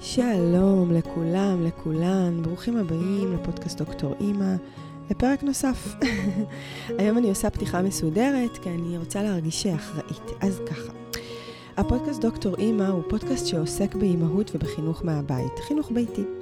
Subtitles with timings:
[0.00, 4.54] שלום לכולם, לכולן, ברוכים הבאים לפודקאסט דוקטור אימא,
[5.10, 5.94] לפרק נוסף.
[6.98, 10.30] היום אני עושה פתיחה מסודרת, כי אני רוצה להרגיש אחראית.
[10.40, 10.92] אז ככה,
[11.76, 16.37] הפודקאסט דוקטור אימא הוא פודקאסט שעוסק באימהות ובחינוך מהבית, חינוך ביתי.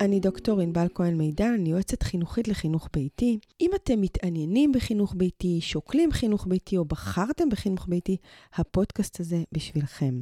[0.00, 3.38] אני דוקטור ענבל כהן מידן, אני יועצת חינוכית לחינוך ביתי.
[3.60, 8.16] אם אתם מתעניינים בחינוך ביתי, שוקלים חינוך ביתי או בחרתם בחינוך ביתי,
[8.54, 10.20] הפודקאסט הזה בשבילכם.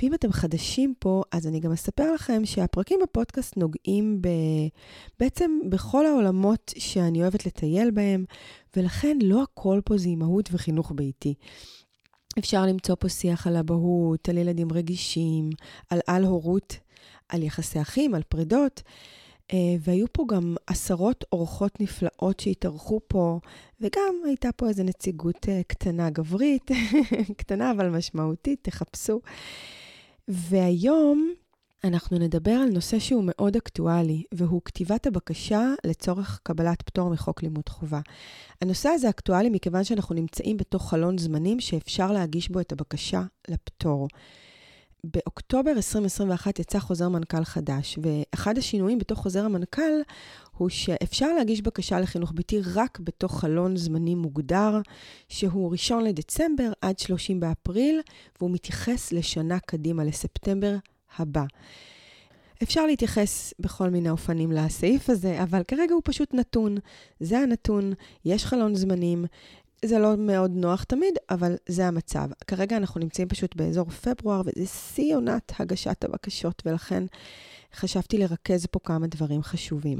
[0.00, 4.28] ואם אתם חדשים פה, אז אני גם אספר לכם שהפרקים בפודקאסט נוגעים ב...
[5.20, 8.24] בעצם בכל העולמות שאני אוהבת לטייל בהם,
[8.76, 11.34] ולכן לא הכל פה זה אימהות וחינוך ביתי.
[12.38, 15.50] אפשר למצוא פה שיח על אבהות, על ילדים רגישים,
[15.90, 16.76] על על-הורות
[17.28, 18.82] על יחסי אחים, על פרידות,
[19.52, 23.40] אה, והיו פה גם עשרות אורחות נפלאות שהתארחו פה,
[23.80, 26.70] וגם הייתה פה איזו נציגות אה, קטנה גברית,
[27.38, 29.20] קטנה אבל משמעותית, תחפשו.
[30.28, 31.34] והיום
[31.84, 37.68] אנחנו נדבר על נושא שהוא מאוד אקטואלי, והוא כתיבת הבקשה לצורך קבלת פטור מחוק לימוד
[37.68, 38.00] חובה.
[38.60, 44.08] הנושא הזה אקטואלי מכיוון שאנחנו נמצאים בתוך חלון זמנים שאפשר להגיש בו את הבקשה לפטור.
[45.12, 50.00] באוקטובר 2021 יצא חוזר מנכ"ל חדש, ואחד השינויים בתוך חוזר המנכ"ל
[50.56, 54.80] הוא שאפשר להגיש בקשה לחינוך ביתי רק בתוך חלון זמני מוגדר,
[55.28, 58.00] שהוא ראשון לדצמבר עד 30 באפריל,
[58.40, 60.76] והוא מתייחס לשנה קדימה, לספטמבר
[61.18, 61.44] הבא.
[62.62, 66.76] אפשר להתייחס בכל מיני אופנים לסעיף הזה, אבל כרגע הוא פשוט נתון.
[67.20, 67.92] זה הנתון,
[68.24, 69.24] יש חלון זמנים,
[69.84, 72.28] זה לא מאוד נוח תמיד, אבל זה המצב.
[72.46, 77.04] כרגע אנחנו נמצאים פשוט באזור פברואר, וזה שיא עונת הגשת הבקשות, ולכן
[77.74, 79.98] חשבתי לרכז פה כמה דברים חשובים.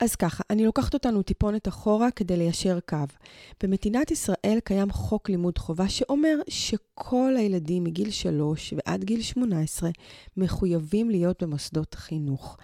[0.00, 2.96] אז ככה, אני לוקחת אותנו טיפונת אחורה כדי ליישר קו.
[3.62, 9.90] במדינת ישראל קיים חוק לימוד חובה שאומר שכל הילדים מגיל 3 ועד גיל 18
[10.36, 12.56] מחויבים להיות במוסדות חינוך.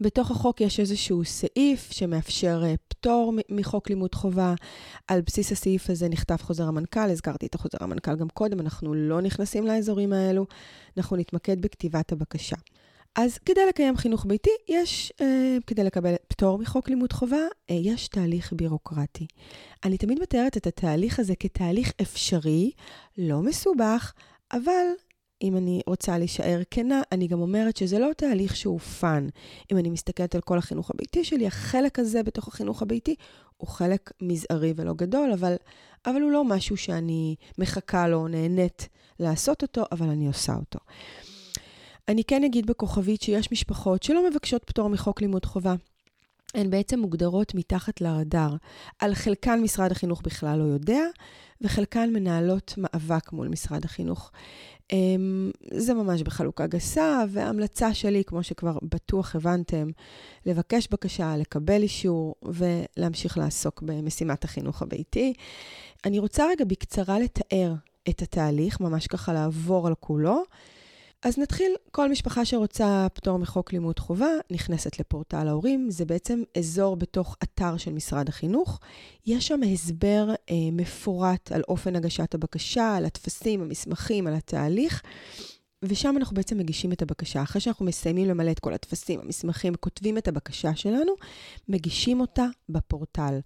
[0.00, 4.54] בתוך החוק יש איזשהו סעיף שמאפשר אה, פטור מחוק לימוד חובה.
[5.08, 9.20] על בסיס הסעיף הזה נכתב חוזר המנכ"ל, הזכרתי את החוזר המנכ"ל גם קודם, אנחנו לא
[9.20, 10.46] נכנסים לאזורים האלו,
[10.96, 12.56] אנחנו נתמקד בכתיבת הבקשה.
[13.16, 18.08] אז כדי לקיים חינוך ביתי, יש, אה, כדי לקבל פטור מחוק לימוד חובה, אה, יש
[18.08, 19.26] תהליך בירוקרטי.
[19.84, 22.70] אני תמיד מתארת את התהליך הזה כתהליך אפשרי,
[23.18, 24.12] לא מסובך,
[24.52, 24.86] אבל
[25.42, 29.28] אם אני רוצה להישאר כנה, אני גם אומרת שזה לא תהליך שהוא fun.
[29.72, 33.14] אם אני מסתכלת על כל החינוך הביתי שלי, החלק הזה בתוך החינוך הביתי
[33.56, 35.54] הוא חלק מזערי ולא גדול, אבל,
[36.06, 38.88] אבל הוא לא משהו שאני מחכה לו, נהנית
[39.20, 40.78] לעשות אותו, אבל אני עושה אותו.
[42.08, 45.74] אני כן אגיד בכוכבית שיש משפחות שלא מבקשות פטור מחוק לימוד חובה.
[46.54, 48.56] הן בעצם מוגדרות מתחת לרדאר.
[48.98, 51.02] על חלקן משרד החינוך בכלל לא יודע,
[51.60, 54.30] וחלקן מנהלות מאבק מול משרד החינוך.
[54.92, 59.90] אמ, זה ממש בחלוקה גסה, וההמלצה שלי, כמו שכבר בטוח הבנתם,
[60.46, 65.32] לבקש בקשה, לקבל אישור ולהמשיך לעסוק במשימת החינוך הביתי.
[66.04, 67.74] אני רוצה רגע בקצרה לתאר
[68.08, 70.42] את התהליך, ממש ככה לעבור על כולו.
[71.22, 76.96] אז נתחיל, כל משפחה שרוצה פטור מחוק לימוד חובה נכנסת לפורטל ההורים, זה בעצם אזור
[76.96, 78.80] בתוך אתר של משרד החינוך.
[79.26, 85.02] יש שם הסבר אה, מפורט על אופן הגשת הבקשה, על הטפסים, המסמכים, על התהליך.
[85.82, 87.42] ושם אנחנו בעצם מגישים את הבקשה.
[87.42, 91.12] אחרי שאנחנו מסיימים למלא את כל הטפסים, המסמכים, כותבים את הבקשה שלנו,
[91.68, 93.40] מגישים אותה בפורטל.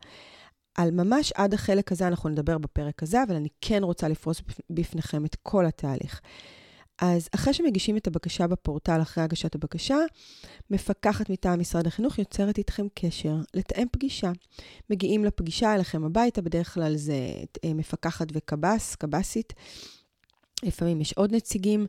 [0.74, 5.24] על ממש עד החלק הזה אנחנו נדבר בפרק הזה, אבל אני כן רוצה לפרוס בפניכם
[5.24, 6.20] את כל התהליך.
[6.98, 9.96] אז אחרי שמגישים את הבקשה בפורטל אחרי הגשת הבקשה,
[10.70, 14.32] מפקחת מטעם משרד החינוך יוצרת איתכם קשר, לתאם פגישה.
[14.90, 17.14] מגיעים לפגישה אליכם הביתה, בדרך כלל זה
[17.64, 19.52] אה, מפקחת וקב"ס, קב"סית.
[20.62, 21.86] לפעמים יש עוד נציגים,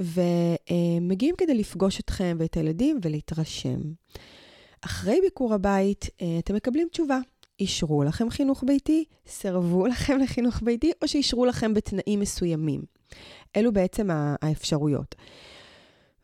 [0.00, 3.80] ומגיעים כדי לפגוש אתכם ואת הילדים ולהתרשם.
[4.80, 7.18] אחרי ביקור הבית, אה, אתם מקבלים תשובה.
[7.60, 13.01] אישרו לכם חינוך ביתי, סירבו לכם לחינוך ביתי, או שאישרו לכם בתנאים מסוימים.
[13.56, 14.08] אלו בעצם
[14.42, 15.14] האפשרויות.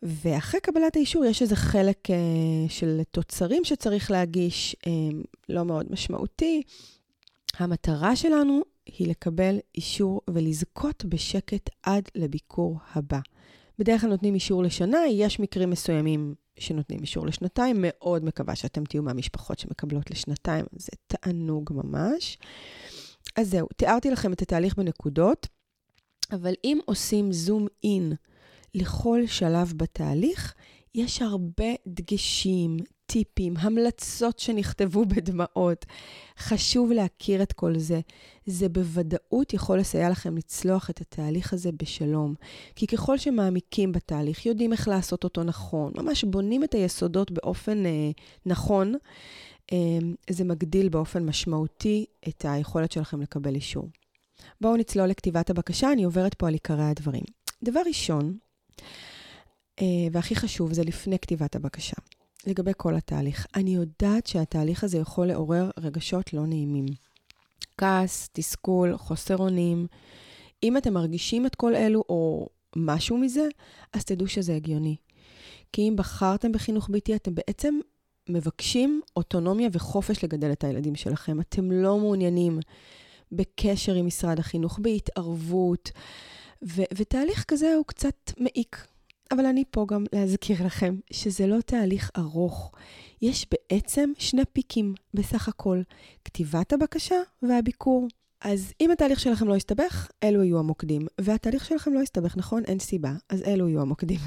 [0.02, 2.12] ואחרי קבלת האישור יש איזה חלק uh,
[2.68, 4.88] של תוצרים שצריך להגיש, uh,
[5.48, 6.62] לא מאוד משמעותי.
[7.58, 13.18] המטרה שלנו היא לקבל אישור ולזכות בשקט עד לביקור הבא.
[13.78, 19.02] בדרך כלל נותנים אישור לשנה, יש מקרים מסוימים שנותנים אישור לשנתיים, מאוד מקווה שאתם תהיו
[19.02, 22.38] מהמשפחות שמקבלות לשנתיים, זה תענוג ממש.
[23.36, 25.46] אז זהו, תיארתי לכם את התהליך בנקודות.
[26.32, 28.12] אבל אם עושים זום אין
[28.74, 30.54] לכל שלב בתהליך,
[30.94, 32.76] יש הרבה דגשים,
[33.06, 35.86] טיפים, המלצות שנכתבו בדמעות.
[36.38, 38.00] חשוב להכיר את כל זה.
[38.46, 42.34] זה בוודאות יכול לסייע לכם לצלוח את התהליך הזה בשלום.
[42.76, 48.10] כי ככל שמעמיקים בתהליך, יודעים איך לעשות אותו נכון, ממש בונים את היסודות באופן אה,
[48.46, 48.94] נכון,
[49.72, 49.76] אה,
[50.30, 53.88] זה מגדיל באופן משמעותי את היכולת שלכם לקבל אישור.
[54.60, 57.24] בואו נצלול לכתיבת הבקשה, אני עוברת פה על עיקרי הדברים.
[57.64, 58.36] דבר ראשון,
[59.80, 61.96] אה, והכי חשוב, זה לפני כתיבת הבקשה.
[62.46, 63.46] לגבי כל התהליך.
[63.54, 66.86] אני יודעת שהתהליך הזה יכול לעורר רגשות לא נעימים.
[67.76, 69.86] כעס, תסכול, חוסר אונים.
[70.62, 73.46] אם אתם מרגישים את כל אלו או משהו מזה,
[73.92, 74.96] אז תדעו שזה הגיוני.
[75.72, 77.78] כי אם בחרתם בחינוך ביתי, אתם בעצם
[78.28, 81.40] מבקשים אוטונומיה וחופש לגדל את הילדים שלכם.
[81.40, 82.58] אתם לא מעוניינים
[83.32, 85.90] בקשר עם משרד החינוך, בהתערבות,
[86.64, 88.86] ו- ותהליך כזה הוא קצת מעיק.
[89.30, 92.72] אבל אני פה גם להזכיר לכם שזה לא תהליך ארוך.
[93.22, 95.82] יש בעצם שני פיקים בסך הכל,
[96.24, 98.08] כתיבת הבקשה והביקור.
[98.40, 101.06] אז אם התהליך שלכם לא יסתבך, אלו יהיו המוקדים.
[101.20, 102.62] והתהליך שלכם לא יסתבך, נכון?
[102.64, 104.20] אין סיבה, אז אלו יהיו המוקדים.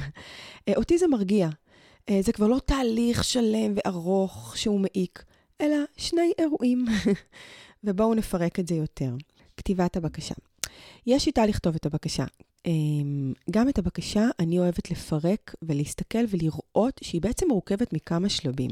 [0.67, 1.49] אה, אותי זה מרגיע.
[2.09, 5.23] אה, זה כבר לא תהליך שלם וארוך שהוא מעיק,
[5.61, 6.85] אלא שני אירועים.
[7.83, 9.15] ובואו נפרק את זה יותר.
[9.57, 10.35] כתיבת הבקשה.
[11.07, 12.25] יש שיטה לכתוב את הבקשה.
[12.65, 18.71] אמ, גם את הבקשה אני אוהבת לפרק ולהסתכל ולראות שהיא בעצם מורכבת מכמה שלבים.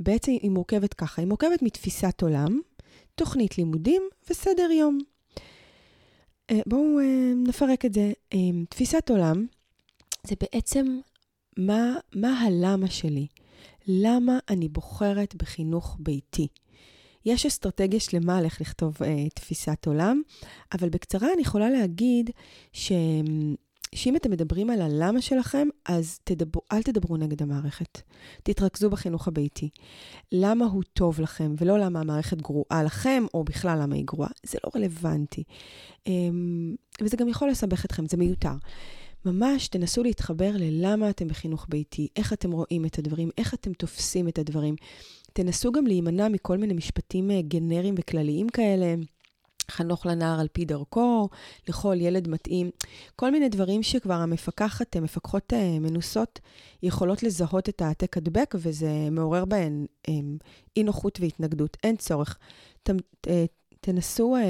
[0.00, 2.60] בעצם היא מורכבת ככה, היא מורכבת מתפיסת עולם,
[3.14, 4.98] תוכנית לימודים וסדר יום.
[6.50, 8.12] אה, בואו אה, נפרק את זה.
[8.32, 9.46] אמ, תפיסת עולם
[10.26, 11.00] זה בעצם
[11.56, 13.26] מה, מה הלמה שלי.
[13.86, 16.48] למה אני בוחרת בחינוך ביתי?
[17.24, 20.22] יש אסטרטגיה שלמה על איך לכתוב אה, תפיסת עולם,
[20.72, 22.30] אבל בקצרה אני יכולה להגיד
[22.72, 22.92] ש...
[23.94, 28.00] שאם אתם מדברים על הלמה שלכם, אז תדברו, אל תדברו נגד המערכת.
[28.42, 29.68] תתרכזו בחינוך הביתי.
[30.32, 34.30] למה הוא טוב לכם, ולא למה המערכת גרועה לכם, או בכלל למה היא גרועה.
[34.46, 35.44] זה לא רלוונטי.
[36.06, 38.54] אמ, וזה גם יכול לסבך אתכם, זה מיותר.
[39.24, 44.28] ממש תנסו להתחבר ללמה אתם בחינוך ביתי, איך אתם רואים את הדברים, איך אתם תופסים
[44.28, 44.74] את הדברים.
[45.32, 48.94] תנסו גם להימנע מכל מיני משפטים אה, גנריים וכלליים כאלה.
[49.70, 51.28] חנוך לנער על פי דרכו,
[51.68, 52.70] לכל ילד מתאים,
[53.16, 56.40] כל מיני דברים שכבר המפקחת, אה, מפקחות אה, מנוסות,
[56.82, 59.86] יכולות לזהות את העתק הדבק, וזה מעורר בהן
[60.76, 61.76] אי נוחות והתנגדות.
[61.84, 62.38] אין צורך.
[62.82, 62.90] ת,
[63.80, 64.42] תנסו אה,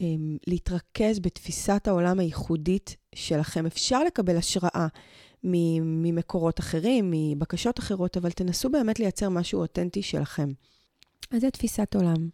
[0.00, 0.06] אה,
[0.46, 3.66] להתרכז בתפיסת העולם הייחודית שלכם.
[3.66, 4.86] אפשר לקבל השראה
[5.82, 10.52] ממקורות אחרים, מבקשות אחרות, אבל תנסו באמת לייצר משהו אותנטי שלכם.
[11.30, 12.28] אז זה תפיסת עולם.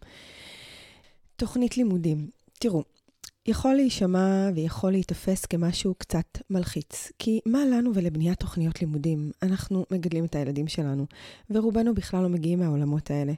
[1.35, 2.29] תוכנית לימודים.
[2.59, 2.83] תראו,
[3.47, 7.11] יכול להישמע ויכול להיתפס כמשהו קצת מלחיץ.
[7.19, 9.31] כי מה לנו ולבניית תוכניות לימודים?
[9.43, 11.05] אנחנו מגדלים את הילדים שלנו,
[11.49, 13.33] ורובנו בכלל לא מגיעים מהעולמות האלה.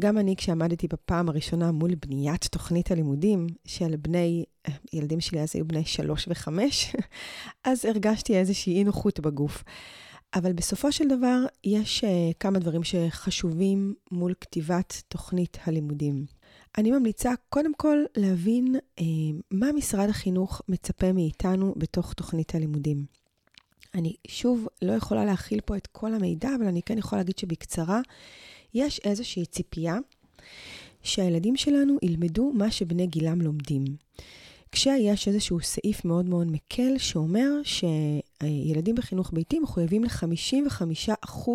[0.00, 4.44] גם אני, כשעמדתי בפעם הראשונה מול בניית תוכנית הלימודים של בני,
[4.92, 6.96] ילדים שלי אז היו בני שלוש וחמש,
[7.64, 9.64] אז הרגשתי איזושהי אי נוחות בגוף.
[10.34, 12.06] אבל בסופו של דבר, יש uh,
[12.40, 16.26] כמה דברים שחשובים מול כתיבת תוכנית הלימודים.
[16.78, 19.04] אני ממליצה קודם כל להבין אה,
[19.50, 23.04] מה משרד החינוך מצפה מאיתנו בתוך תוכנית הלימודים.
[23.94, 28.00] אני שוב לא יכולה להכיל פה את כל המידע, אבל אני כן יכולה להגיד שבקצרה,
[28.74, 29.96] יש איזושהי ציפייה
[31.02, 33.84] שהילדים שלנו ילמדו מה שבני גילם לומדים.
[34.72, 37.50] כשיש איזשהו סעיף מאוד מאוד מקל שאומר
[38.42, 41.50] שילדים בחינוך ביתי מחויבים ל-55%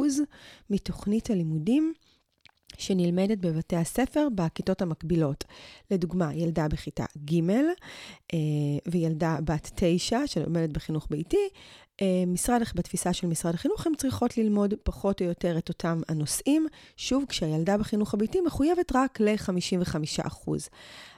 [0.69, 1.93] מתוכנית הלימודים
[2.77, 5.43] שנלמדת בבתי הספר בכיתות המקבילות.
[5.91, 7.41] לדוגמה, ילדה בכיתה ג'
[8.33, 8.37] אה,
[8.85, 11.49] וילדה בת תשע שלומדת בחינוך ביתי,
[12.01, 16.67] אה, משרד, בתפיסה של משרד החינוך, הן צריכות ללמוד פחות או יותר את אותם הנושאים.
[16.97, 20.51] שוב, כשהילדה בחינוך הביתי מחויבת רק ל-55%.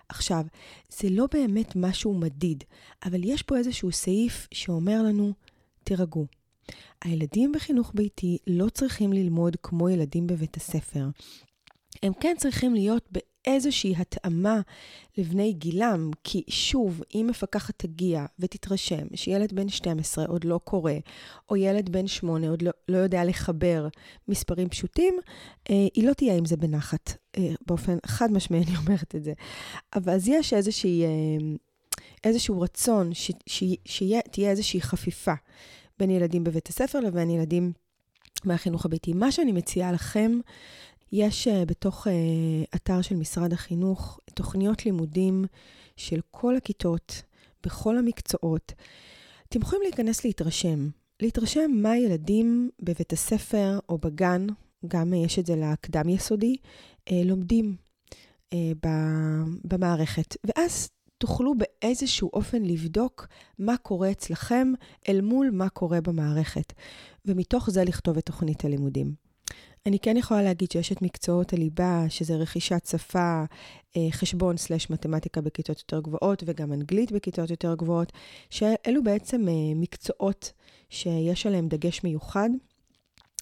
[0.09, 0.45] עכשיו,
[0.89, 2.63] זה לא באמת משהו מדיד,
[3.05, 5.33] אבל יש פה איזשהו סעיף שאומר לנו,
[5.89, 6.25] תירגעו.
[7.03, 11.05] הילדים בחינוך ביתי לא צריכים ללמוד כמו ילדים בבית הספר.
[12.03, 14.61] הם כן צריכים להיות באיזושהי התאמה
[15.17, 20.93] לבני גילם, כי שוב, אם מפקחת תגיע ותתרשם שילד בן 12 עוד לא קורא,
[21.49, 23.87] או ילד בן 8 עוד לא, לא יודע לחבר
[24.27, 25.13] מספרים פשוטים,
[25.69, 27.13] אה, היא לא תהיה עם זה בנחת.
[27.37, 29.33] אה, באופן חד משמעי אני אומרת את זה.
[29.95, 31.09] אבל אז יש איזושהי, אה,
[32.23, 33.11] איזשהו רצון
[33.85, 35.33] שתהיה איזושהי חפיפה
[35.99, 37.71] בין ילדים בבית הספר לבין ילדים
[38.45, 39.13] מהחינוך הביתי.
[39.13, 40.39] מה שאני מציעה לכם
[41.11, 42.09] יש uh, בתוך uh,
[42.75, 45.45] אתר של משרד החינוך תוכניות לימודים
[45.97, 47.21] של כל הכיתות,
[47.63, 48.73] בכל המקצועות.
[49.49, 50.89] אתם יכולים להיכנס להתרשם.
[51.19, 54.47] להתרשם מה ילדים בבית הספר או בגן,
[54.87, 56.55] גם יש את זה לקדם יסודי,
[57.11, 57.75] אה, לומדים
[58.53, 58.71] אה,
[59.63, 60.37] במערכת.
[60.43, 63.27] ואז תוכלו באיזשהו אופן לבדוק
[63.59, 64.73] מה קורה אצלכם
[65.09, 66.73] אל מול מה קורה במערכת,
[67.25, 69.13] ומתוך זה לכתוב את תוכנית הלימודים.
[69.85, 73.43] אני כן יכולה להגיד שיש את מקצועות הליבה, שזה רכישת שפה,
[73.97, 78.11] אה, חשבון סלש מתמטיקה בכיתות יותר גבוהות, וגם אנגלית בכיתות יותר גבוהות,
[78.49, 80.51] שאלו בעצם אה, מקצועות
[80.89, 82.49] שיש עליהם דגש מיוחד.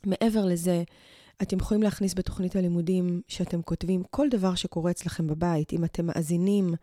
[0.05, 0.83] מעבר לזה,
[1.41, 5.73] אתם יכולים להכניס בתוכנית הלימודים שאתם כותבים כל דבר שקורה אצלכם בבית.
[5.73, 6.73] אם אתם מאזינים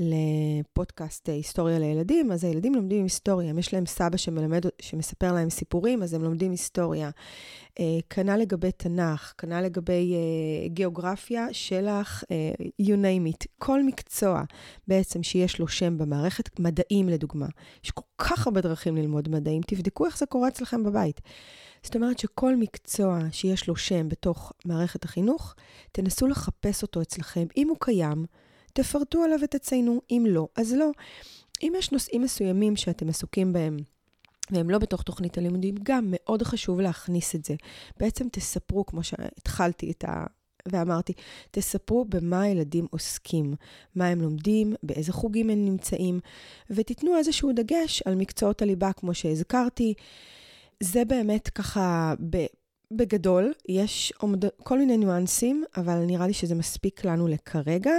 [0.00, 3.50] לפודקאסט היסטוריה לילדים, אז הילדים לומדים היסטוריה.
[3.50, 7.10] אם יש להם סבא שמלמד, שמספר להם סיפורים, אז הם לומדים היסטוריה.
[7.80, 12.24] אה, כנ"ל לגבי תנ"ך, כנ"ל לגבי uh, גיאוגרפיה, שלח,
[12.82, 13.46] you name it.
[13.58, 14.42] כל מקצוע
[14.88, 17.46] בעצם שיש לו שם במערכת, מדעים לדוגמה.
[17.84, 21.20] יש כל כך הרבה דרכים ללמוד מדעים, תבדקו איך זה קורה אצלכם בבית.
[21.82, 25.54] זאת אומרת שכל מקצוע שיש לו שם בתוך מערכת החינוך,
[25.92, 27.46] תנסו לחפש אותו אצלכם.
[27.56, 28.26] אם הוא קיים,
[28.82, 30.90] תפרטו עליו ותציינו, אם לא, אז לא.
[31.62, 33.76] אם יש נושאים מסוימים שאתם עסוקים בהם,
[34.50, 37.54] והם לא בתוך תוכנית הלימודים, גם מאוד חשוב להכניס את זה.
[37.96, 40.24] בעצם תספרו, כמו שהתחלתי את ה...
[40.72, 41.12] ואמרתי,
[41.50, 43.54] תספרו במה הילדים עוסקים,
[43.94, 46.20] מה הם לומדים, באיזה חוגים הם נמצאים,
[46.70, 49.94] ותיתנו איזשהו דגש על מקצועות הליבה, כמו שהזכרתי.
[50.80, 52.14] זה באמת ככה,
[52.90, 54.12] בגדול, יש
[54.62, 57.92] כל מיני ניואנסים, אבל נראה לי שזה מספיק לנו לכרגע,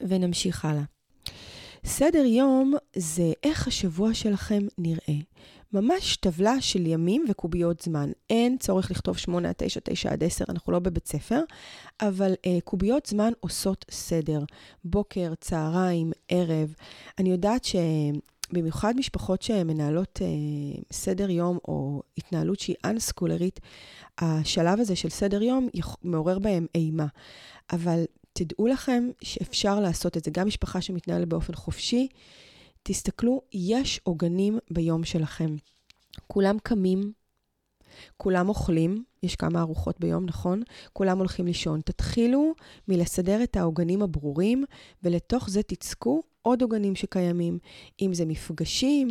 [0.00, 0.82] ונמשיך הלאה.
[1.84, 5.18] סדר יום זה איך השבוע שלכם נראה.
[5.72, 8.10] ממש טבלה של ימים וקוביות זמן.
[8.30, 11.40] אין צורך לכתוב 8 עד 9, 9 עד 10, אנחנו לא בבית ספר,
[12.00, 14.40] אבל uh, קוביות זמן עושות סדר.
[14.84, 16.74] בוקר, צהריים, ערב.
[17.18, 17.76] אני יודעת ש...
[18.52, 23.60] במיוחד משפחות שמנהלות uh, סדר יום או התנהלות שהיא אנסקולרית,
[24.18, 25.68] השלב הזה של סדר יום
[26.02, 27.06] מעורר בהם אימה.
[27.72, 28.04] אבל
[28.38, 30.30] תדעו לכם שאפשר לעשות את זה.
[30.30, 32.08] גם משפחה שמתנהלת באופן חופשי,
[32.82, 35.56] תסתכלו, יש עוגנים ביום שלכם.
[36.26, 37.12] כולם קמים,
[38.16, 40.62] כולם אוכלים, יש כמה ארוחות ביום, נכון?
[40.92, 41.80] כולם הולכים לישון.
[41.80, 42.52] תתחילו
[42.88, 44.64] מלסדר את העוגנים הברורים,
[45.02, 47.58] ולתוך זה תצקו עוד עוגנים שקיימים,
[48.02, 49.08] אם זה מפגשים,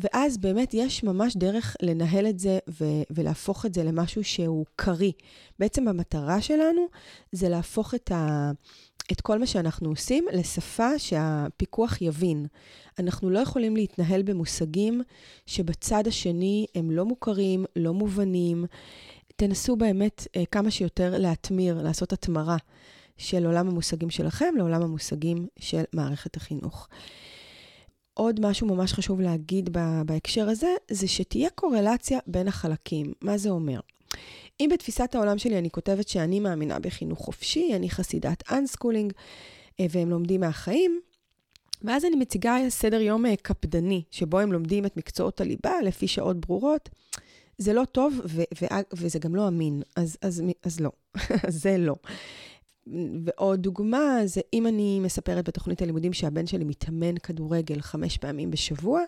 [0.00, 5.12] ואז באמת יש ממש דרך לנהל את זה ו- ולהפוך את זה למשהו שהוא קרי.
[5.58, 6.86] בעצם המטרה שלנו
[7.32, 8.50] זה להפוך את, ה-
[9.12, 12.46] את כל מה שאנחנו עושים לשפה שהפיקוח יבין.
[12.98, 15.02] אנחנו לא יכולים להתנהל במושגים
[15.46, 18.64] שבצד השני הם לא מוכרים, לא מובנים.
[19.36, 22.56] תנסו באמת אה, כמה שיותר להתמיר, לעשות התמרה
[23.16, 26.88] של עולם המושגים שלכם לעולם המושגים של מערכת החינוך.
[28.14, 29.70] עוד משהו ממש חשוב להגיד
[30.06, 33.12] בהקשר הזה, זה שתהיה קורלציה בין החלקים.
[33.20, 33.80] מה זה אומר?
[34.60, 39.12] אם בתפיסת העולם שלי אני כותבת שאני מאמינה בחינוך חופשי, אני חסידת unschooling,
[39.80, 41.00] אה, והם לומדים מהחיים,
[41.82, 46.36] ואז אני מציגה סדר יום אה, קפדני, שבו הם לומדים את מקצועות הליבה לפי שעות
[46.36, 46.88] ברורות.
[47.58, 50.90] זה לא טוב, ו- ו- וזה גם לא אמין, אז, אז, אז לא,
[51.62, 51.94] זה לא.
[53.24, 59.00] ועוד דוגמה זה אם אני מספרת בתוכנית הלימודים שהבן שלי מתאמן כדורגל חמש פעמים בשבוע,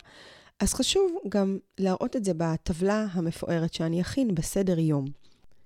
[0.61, 5.05] אז חשוב גם להראות את זה בטבלה המפוארת שאני אכין בסדר יום,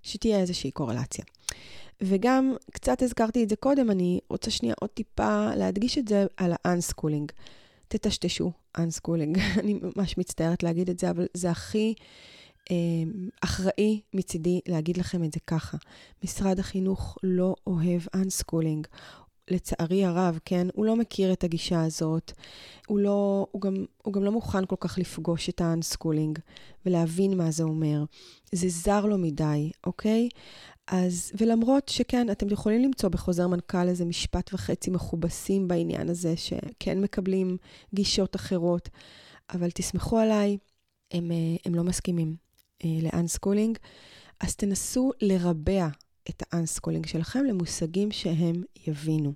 [0.03, 1.25] שתהיה איזושהי קורלציה.
[2.01, 6.53] וגם, קצת הזכרתי את זה קודם, אני רוצה שנייה עוד טיפה להדגיש את זה על
[6.65, 7.33] ה unschooling.
[7.89, 9.39] תטשטשו unschooling.
[9.61, 11.95] אני ממש מצטערת להגיד את זה, אבל זה הכי
[13.41, 15.77] אחראי מצידי להגיד לכם את זה ככה.
[16.25, 18.87] משרד החינוך לא אוהב unschooling.
[19.51, 22.33] לצערי הרב, כן, הוא לא מכיר את הגישה הזאת.
[22.89, 26.39] הוא, לא, הוא, גם, הוא גם לא מוכן כל כך לפגוש את ה unschooling
[26.87, 28.05] ולהבין מה זה אומר.
[28.53, 30.29] זה זר לו מדי, אוקיי?
[30.87, 37.01] אז, ולמרות שכן, אתם יכולים למצוא בחוזר מנכ"ל איזה משפט וחצי מכובסים בעניין הזה, שכן
[37.01, 37.57] מקבלים
[37.95, 38.89] גישות אחרות,
[39.51, 40.59] אבל תסמכו עליי,
[41.11, 42.46] הם, אה, הם לא מסכימים.
[42.85, 43.79] אה, ל unschooling,
[44.41, 45.89] אז תנסו לרבע
[46.31, 49.33] את ה unschooling שלכם למושגים שהם יבינו.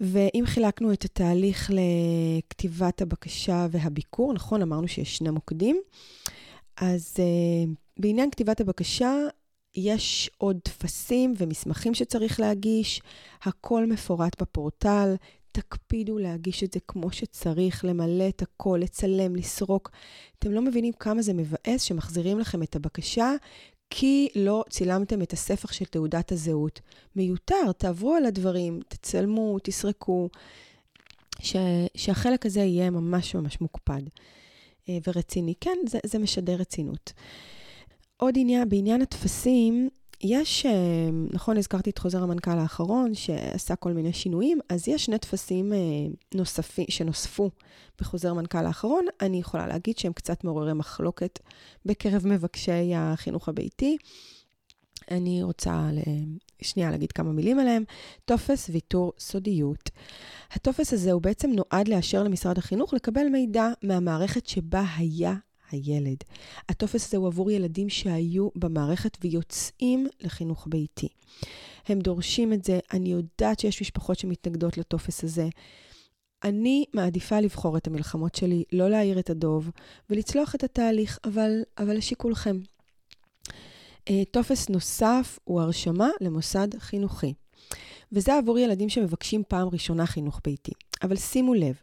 [0.00, 5.80] ואם חילקנו את התהליך לכתיבת הבקשה והביקור, נכון, אמרנו שיש שני מוקדים,
[6.76, 7.70] אז uh,
[8.00, 9.12] בעניין כתיבת הבקשה,
[9.74, 13.02] יש עוד טפסים ומסמכים שצריך להגיש,
[13.42, 15.14] הכל מפורט בפורטל,
[15.60, 19.90] תקפידו להגיש את זה כמו שצריך, למלא את הכל, לצלם, לסרוק.
[20.38, 23.32] אתם לא מבינים כמה זה מבאס שמחזירים לכם את הבקשה,
[23.90, 26.80] כי לא צילמתם את הספח של תעודת הזהות.
[27.16, 30.28] מיותר, תעברו על הדברים, תצלמו, תסרקו,
[31.40, 31.56] ש,
[31.96, 34.02] שהחלק הזה יהיה ממש ממש מוקפד.
[35.06, 35.54] ורציני.
[35.60, 37.12] כן, זה, זה משדר רצינות.
[38.16, 39.88] עוד עניין, בעניין הטפסים,
[40.20, 40.72] יש, אה,
[41.32, 45.78] נכון, הזכרתי את חוזר המנכ"ל האחרון, שעשה כל מיני שינויים, אז יש שני טפסים אה,
[46.34, 47.50] נוספים, שנוספו
[48.00, 49.04] בחוזר מנכ"ל האחרון.
[49.20, 51.38] אני יכולה להגיד שהם קצת מעוררי מחלוקת
[51.86, 53.96] בקרב מבקשי החינוך הביתי.
[55.10, 55.90] אני רוצה
[56.62, 57.84] שנייה להגיד כמה מילים עליהם.
[58.24, 59.90] טופס ויתור סודיות.
[60.52, 65.34] הטופס הזה הוא בעצם נועד לאשר למשרד החינוך לקבל מידע מהמערכת שבה היה
[65.70, 66.16] הילד.
[66.68, 71.08] הטופס הזה הוא עבור ילדים שהיו במערכת ויוצאים לחינוך ביתי.
[71.86, 75.48] הם דורשים את זה, אני יודעת שיש משפחות שמתנגדות לטופס הזה.
[76.44, 79.70] אני מעדיפה לבחור את המלחמות שלי, לא להעיר את הדוב
[80.10, 82.58] ולצלוח את התהליך, אבל, אבל לשיקולכם.
[84.10, 87.34] אה, טופס נוסף הוא הרשמה למוסד חינוכי.
[88.12, 90.72] וזה עבור ילדים שמבקשים פעם ראשונה חינוך ביתי.
[91.02, 91.74] אבל שימו לב,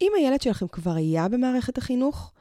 [0.00, 2.32] אם הילד שלכם כבר היה במערכת החינוך,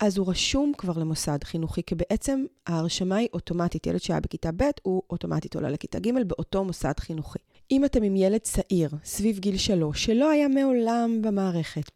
[0.00, 3.86] אז הוא רשום כבר למוסד חינוכי, כי בעצם ההרשמה היא אוטומטית.
[3.86, 7.38] ילד שהיה בכיתה ב' הוא אוטומטית עולה לכיתה ג' באותו מוסד חינוכי.
[7.70, 11.90] אם אתם עם ילד צעיר, סביב גיל שלוש, שלא היה מעולם במערכת,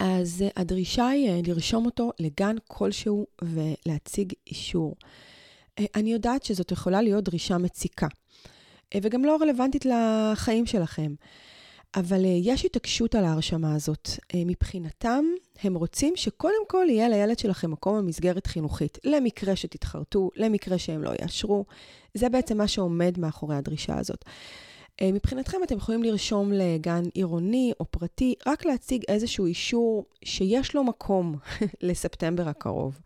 [0.00, 4.96] אז הדרישה היא אה, לרשום אותו לגן כלשהו ולהציג אישור.
[5.78, 8.06] אה, אני יודעת שזאת יכולה להיות דרישה מציקה,
[8.94, 11.14] אה, וגם לא רלוונטית לחיים שלכם.
[11.96, 14.08] אבל יש התעקשות על ההרשמה הזאת.
[14.36, 15.24] מבחינתם,
[15.62, 21.10] הם רוצים שקודם כל יהיה לילד שלכם מקום במסגרת חינוכית, למקרה שתתחרטו, למקרה שהם לא
[21.22, 21.64] יאשרו.
[22.14, 24.24] זה בעצם מה שעומד מאחורי הדרישה הזאת.
[24.24, 30.84] Uh, מבחינתכם אתם יכולים לרשום לגן עירוני או פרטי, רק להציג איזשהו אישור שיש לו
[30.84, 31.36] מקום
[31.82, 33.00] לספטמבר הקרוב.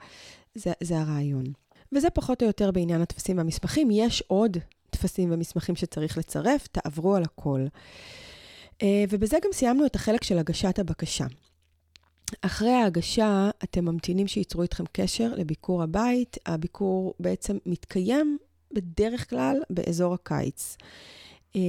[0.55, 1.45] זה, זה הרעיון.
[1.93, 3.89] וזה פחות או יותר בעניין הטפסים והמסמכים.
[3.91, 4.57] יש עוד
[4.91, 7.67] טפסים ומסמכים שצריך לצרף, תעברו על הכל.
[8.83, 11.25] אה, ובזה גם סיימנו את החלק של הגשת הבקשה.
[12.41, 16.37] אחרי ההגשה, אתם ממתינים שייצרו איתכם קשר לביקור הבית.
[16.47, 18.39] הביקור בעצם מתקיים
[18.73, 20.77] בדרך כלל באזור הקיץ.
[21.57, 21.61] אה,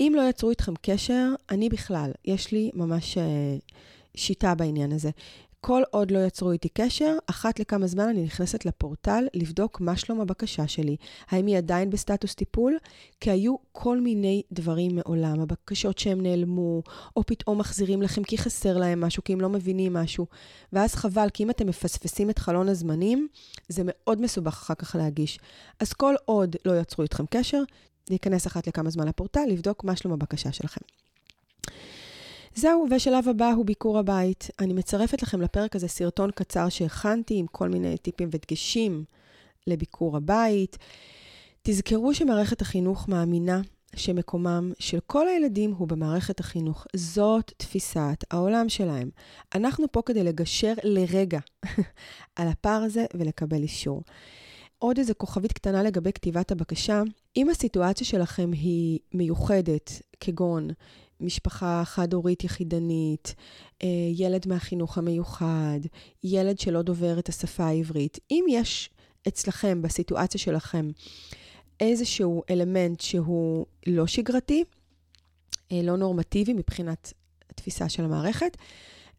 [0.00, 3.56] אם לא יצרו איתכם קשר, אני בכלל, יש לי ממש אה,
[4.16, 5.10] שיטה בעניין הזה.
[5.66, 10.20] כל עוד לא יצרו איתי קשר, אחת לכמה זמן אני נכנסת לפורטל לבדוק מה שלום
[10.20, 10.96] הבקשה שלי.
[11.28, 12.78] האם היא עדיין בסטטוס טיפול?
[13.20, 16.82] כי היו כל מיני דברים מעולם, הבקשות שהם נעלמו,
[17.16, 20.26] או פתאום מחזירים לכם כי חסר להם משהו, כי הם לא מבינים משהו.
[20.72, 23.28] ואז חבל, כי אם אתם מפספסים את חלון הזמנים,
[23.68, 25.38] זה מאוד מסובך אחר כך להגיש.
[25.80, 27.62] אז כל עוד לא יצרו איתכם קשר,
[28.10, 30.80] להיכנס אחת לכמה זמן לפורטל, לבדוק מה שלום הבקשה שלכם.
[32.56, 34.50] זהו, ושלב הבא הוא ביקור הבית.
[34.60, 39.04] אני מצרפת לכם לפרק הזה סרטון קצר שהכנתי עם כל מיני טיפים ודגשים
[39.66, 40.78] לביקור הבית.
[41.62, 43.60] תזכרו שמערכת החינוך מאמינה
[43.96, 46.86] שמקומם של כל הילדים הוא במערכת החינוך.
[46.96, 49.10] זאת תפיסת העולם שלהם.
[49.54, 51.40] אנחנו פה כדי לגשר לרגע
[52.36, 54.02] על הפער הזה ולקבל אישור.
[54.78, 57.02] עוד איזה כוכבית קטנה לגבי כתיבת הבקשה.
[57.36, 60.68] אם הסיטואציה שלכם היא מיוחדת, כגון
[61.20, 63.34] משפחה חד-הורית יחידנית,
[63.82, 65.80] אה, ילד מהחינוך המיוחד,
[66.24, 68.18] ילד שלא דובר את השפה העברית.
[68.30, 68.90] אם יש
[69.28, 70.90] אצלכם, בסיטואציה שלכם,
[71.80, 74.64] איזשהו אלמנט שהוא לא שגרתי,
[75.72, 77.12] אה, לא נורמטיבי מבחינת
[77.50, 78.56] התפיסה של המערכת,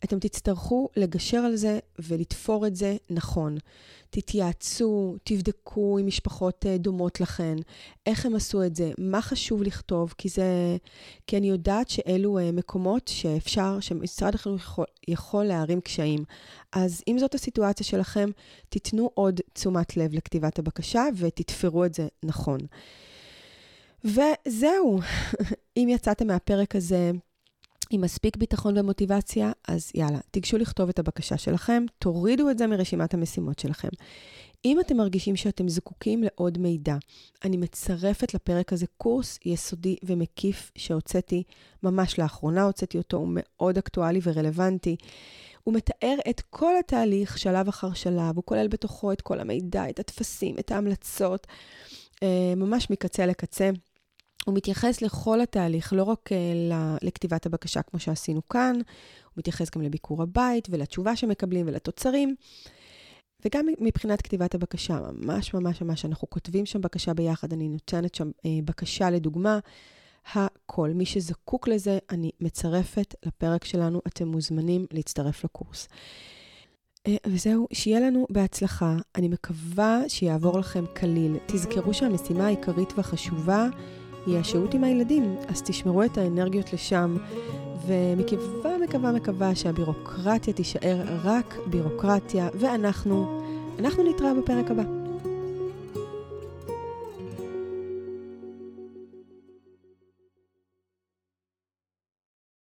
[0.03, 3.57] אתם תצטרכו לגשר על זה ולתפור את זה נכון.
[4.09, 7.55] תתייעצו, תבדקו עם משפחות אה, דומות לכן,
[8.05, 10.77] איך הם עשו את זה, מה חשוב לכתוב, כי זה...
[11.27, 16.23] כי אני יודעת שאלו אה, מקומות שאפשר, שמשרד החינוך יכול, יכול להרים קשיים.
[16.71, 18.29] אז אם זאת הסיטואציה שלכם,
[18.69, 22.59] תיתנו עוד תשומת לב לכתיבת הבקשה ותתפרו את זה נכון.
[24.03, 24.99] וזהו,
[25.77, 27.11] אם יצאתם מהפרק הזה
[27.89, 33.13] עם מספיק ביטחון ומוטיבציה, אז יאללה, תיגשו לכתוב את הבקשה שלכם, תורידו את זה מרשימת
[33.13, 33.89] המשימות שלכם.
[34.65, 36.95] אם אתם מרגישים שאתם זקוקים לעוד מידע,
[37.43, 41.43] אני מצרפת לפרק הזה קורס יסודי ומקיף שהוצאתי
[41.83, 44.95] ממש לאחרונה, הוצאתי אותו, הוא מאוד אקטואלי ורלוונטי.
[45.63, 49.99] הוא מתאר את כל התהליך שלב אחר שלב, הוא כולל בתוכו את כל המידע, את
[49.99, 51.47] הטפסים, את ההמלצות,
[52.23, 53.69] אה, ממש מקצה לקצה.
[54.45, 56.35] הוא מתייחס לכל התהליך, לא רק uh,
[57.01, 62.35] לכתיבת הבקשה כמו שעשינו כאן, הוא מתייחס גם לביקור הבית ולתשובה שמקבלים ולתוצרים.
[63.45, 68.29] וגם מבחינת כתיבת הבקשה, ממש ממש ממש, אנחנו כותבים שם בקשה ביחד, אני נותנת שם
[68.37, 69.59] uh, בקשה לדוגמה,
[70.33, 70.91] הכל.
[70.95, 75.87] מי שזקוק לזה, אני מצרפת לפרק שלנו, אתם מוזמנים להצטרף לקורס.
[77.07, 78.95] Uh, וזהו, שיהיה לנו בהצלחה.
[79.15, 81.37] אני מקווה שיעבור לכם קליל.
[81.45, 83.67] תזכרו שהמשימה העיקרית והחשובה
[84.25, 87.17] היא השהות עם הילדים, אז תשמרו את האנרגיות לשם,
[87.87, 93.41] ומקווה, מקווה, מקווה שהבירוקרטיה תישאר רק בירוקרטיה, ואנחנו,
[93.79, 95.04] אנחנו נתראה בפרק הבא.